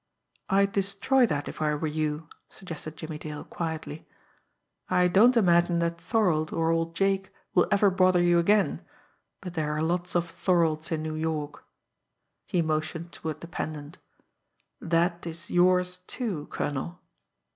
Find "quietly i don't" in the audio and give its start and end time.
3.43-5.37